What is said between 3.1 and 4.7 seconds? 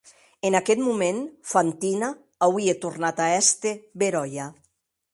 a èster beròia.